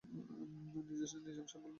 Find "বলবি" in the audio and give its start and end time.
1.55-1.69